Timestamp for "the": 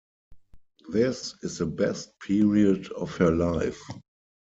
1.59-1.67